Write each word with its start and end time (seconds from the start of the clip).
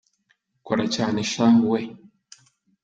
kora 0.65 0.85
cyane 0.95 1.19
shahu 1.31 1.63
we 1.71 1.81